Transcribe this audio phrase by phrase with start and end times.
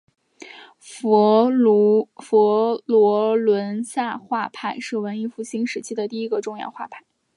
[0.79, 7.05] 佛罗伦萨画派是文艺复兴时期第一个重要的画派。